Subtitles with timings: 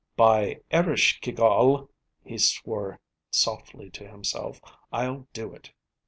[0.15, 1.87] "By Ereshkigal,"
[2.25, 4.59] he swore softly to himself,
[4.91, 5.73] "I'll do it."